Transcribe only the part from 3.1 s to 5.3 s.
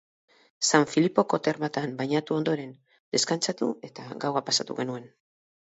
deskantsatu eta gaua pasatu genuen.